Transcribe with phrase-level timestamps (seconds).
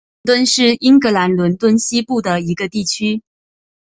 [0.23, 3.21] 肯顿是英格兰伦敦西北部的一个地区。